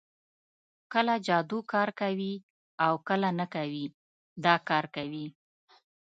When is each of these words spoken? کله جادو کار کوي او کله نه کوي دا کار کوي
کله 0.93 1.13
جادو 1.27 1.59
کار 1.73 1.89
کوي 2.01 2.33
او 2.85 2.93
کله 3.07 3.29
نه 3.39 3.45
کوي 3.55 3.85
دا 4.43 4.55
کار 4.69 4.85
کوي 4.95 5.25